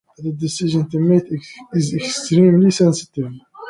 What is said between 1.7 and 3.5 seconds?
is extremely sensitive.